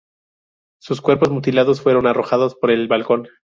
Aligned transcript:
Sus 0.81 0.99
cuerpos 0.99 1.29
mutilados 1.29 1.79
fueron 1.81 2.07
arrojados 2.07 2.55
por 2.55 2.71
el 2.71 2.87
balcón. 2.87 3.27